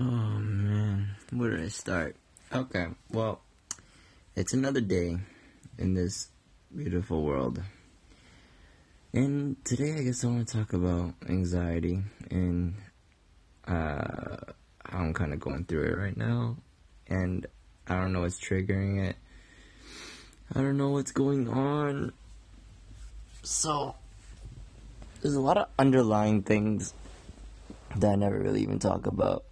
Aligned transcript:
Oh 0.00 0.04
man, 0.04 1.16
where 1.32 1.50
did 1.50 1.64
I 1.64 1.68
start? 1.68 2.14
Okay, 2.52 2.86
well, 3.10 3.40
it's 4.36 4.52
another 4.52 4.80
day 4.80 5.18
in 5.76 5.94
this 5.94 6.28
beautiful 6.72 7.24
world. 7.24 7.60
And 9.12 9.56
today 9.64 9.96
I 9.98 10.02
guess 10.04 10.22
I 10.22 10.28
want 10.28 10.46
to 10.46 10.56
talk 10.56 10.72
about 10.72 11.14
anxiety 11.28 12.00
and 12.30 12.76
uh, 13.66 14.36
how 14.84 14.98
I'm 15.00 15.14
kind 15.14 15.32
of 15.32 15.40
going 15.40 15.64
through 15.64 15.86
it 15.86 15.98
right 15.98 16.16
now. 16.16 16.58
And 17.08 17.48
I 17.88 17.96
don't 17.96 18.12
know 18.12 18.20
what's 18.20 18.38
triggering 18.38 19.04
it. 19.04 19.16
I 20.54 20.60
don't 20.60 20.76
know 20.76 20.90
what's 20.90 21.10
going 21.10 21.48
on. 21.48 22.12
So, 23.42 23.96
there's 25.22 25.34
a 25.34 25.40
lot 25.40 25.58
of 25.58 25.66
underlying 25.76 26.42
things 26.42 26.94
that 27.96 28.12
I 28.12 28.14
never 28.14 28.38
really 28.38 28.62
even 28.62 28.78
talk 28.78 29.08
about. 29.08 29.42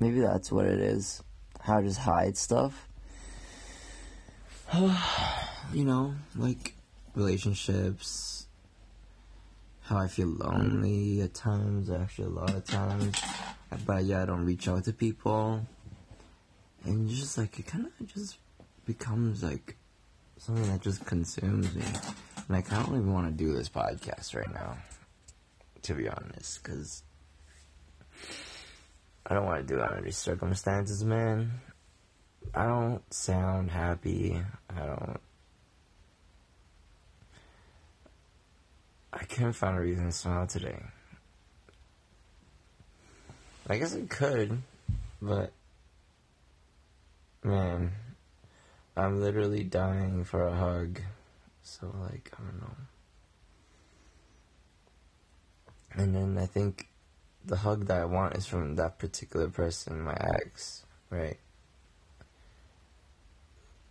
Maybe 0.00 0.20
that's 0.20 0.52
what 0.52 0.66
it 0.66 0.78
is. 0.78 1.22
How 1.60 1.78
I 1.78 1.82
just 1.82 1.98
hide 1.98 2.36
stuff. 2.36 2.88
you 5.72 5.84
know, 5.84 6.14
like 6.36 6.74
relationships, 7.14 8.46
how 9.80 9.96
I 9.96 10.08
feel 10.08 10.28
lonely 10.28 11.22
at 11.22 11.34
times, 11.34 11.90
actually, 11.90 12.26
a 12.26 12.30
lot 12.30 12.54
of 12.54 12.64
times. 12.64 13.20
But 13.86 14.04
yeah, 14.04 14.22
I 14.22 14.26
don't 14.26 14.44
reach 14.44 14.68
out 14.68 14.84
to 14.84 14.92
people. 14.92 15.66
And 16.84 17.08
just 17.08 17.36
like, 17.36 17.58
it 17.58 17.66
kind 17.66 17.86
of 17.86 18.06
just 18.06 18.36
becomes 18.84 19.42
like 19.42 19.76
something 20.36 20.66
that 20.68 20.80
just 20.80 21.04
consumes 21.04 21.74
me. 21.74 21.82
Like, 22.48 22.66
I 22.66 22.68
kind 22.68 22.82
of 22.82 22.88
don't 22.88 23.00
even 23.00 23.12
want 23.12 23.26
to 23.26 23.32
do 23.44 23.52
this 23.52 23.68
podcast 23.68 24.34
right 24.34 24.52
now, 24.54 24.76
to 25.82 25.94
be 25.94 26.08
honest, 26.08 26.62
because 26.62 27.02
I 29.28 29.34
don't 29.34 29.44
want 29.44 29.66
to 29.66 29.74
do 29.74 29.78
it 29.78 29.88
under 29.88 30.00
these 30.00 30.16
circumstances, 30.16 31.04
man. 31.04 31.60
I 32.54 32.64
don't 32.64 33.02
sound 33.12 33.70
happy. 33.70 34.42
I 34.74 34.86
don't. 34.86 35.20
I 39.12 39.24
couldn't 39.24 39.52
find 39.52 39.76
a 39.76 39.80
reason 39.80 40.06
to 40.06 40.12
smile 40.12 40.46
today. 40.46 40.82
I 43.68 43.76
guess 43.76 43.94
I 43.94 44.00
could, 44.08 44.62
but. 45.20 45.52
Man, 47.44 47.92
I'm 48.96 49.20
literally 49.20 49.62
dying 49.62 50.24
for 50.24 50.46
a 50.46 50.54
hug. 50.54 51.00
So, 51.62 51.94
like, 52.00 52.32
I 52.34 52.42
don't 52.42 52.60
know. 52.60 52.76
And 55.92 56.14
then 56.14 56.38
I 56.38 56.46
think 56.46 56.88
the 57.48 57.56
hug 57.56 57.86
that 57.86 58.00
I 58.02 58.04
want 58.04 58.36
is 58.36 58.46
from 58.46 58.76
that 58.76 58.98
particular 58.98 59.48
person, 59.48 60.02
my 60.02 60.14
ex, 60.14 60.84
right? 61.08 61.38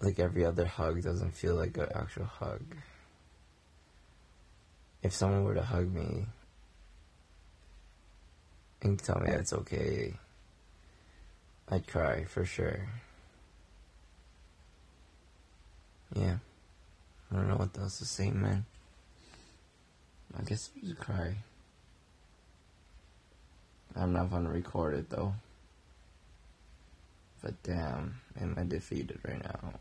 Like 0.00 0.20
every 0.20 0.44
other 0.44 0.64
hug 0.64 1.02
doesn't 1.02 1.34
feel 1.34 1.56
like 1.56 1.76
an 1.76 1.88
actual 1.94 2.24
hug. 2.24 2.62
If 5.02 5.12
someone 5.12 5.42
were 5.44 5.54
to 5.54 5.62
hug 5.62 5.92
me 5.92 6.26
and 8.82 8.98
tell 8.98 9.18
me 9.18 9.30
that's 9.30 9.52
okay, 9.52 10.14
I'd 11.68 11.88
cry 11.88 12.24
for 12.24 12.44
sure. 12.44 12.88
Yeah. 16.14 16.36
I 17.30 17.34
don't 17.34 17.48
know 17.48 17.56
what 17.56 17.76
else 17.78 17.98
to 17.98 18.04
say, 18.04 18.30
man. 18.30 18.64
I 20.38 20.42
guess 20.42 20.70
I 20.76 20.86
just 20.86 21.00
cry. 21.00 21.36
I'm 23.96 24.12
not 24.12 24.30
gonna 24.30 24.50
record 24.50 24.94
it 24.94 25.10
though. 25.10 25.34
But 27.42 27.62
damn, 27.62 28.20
am 28.40 28.54
I 28.58 28.64
defeated 28.64 29.18
right 29.26 29.42
now? 29.42 29.74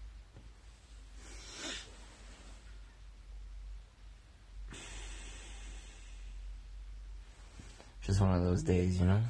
Just 8.01 8.21
one 8.21 8.33
of 8.33 8.43
those 8.43 8.63
days, 8.63 8.99
you 8.99 9.05
know? 9.05 9.21